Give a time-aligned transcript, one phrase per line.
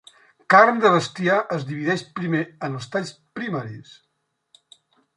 [0.53, 3.97] Carn de bestiar es divideix primer en els talls primaris.